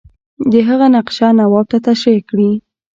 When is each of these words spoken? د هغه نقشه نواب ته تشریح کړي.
د 0.51 0.53
هغه 0.67 0.87
نقشه 0.95 1.27
نواب 1.39 1.65
ته 1.71 1.77
تشریح 1.87 2.21
کړي. 2.29 2.51